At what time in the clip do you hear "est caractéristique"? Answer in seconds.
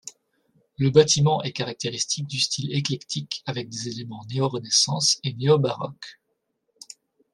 1.43-2.25